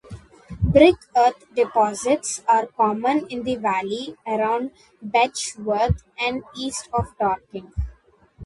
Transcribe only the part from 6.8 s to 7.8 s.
of Dorking.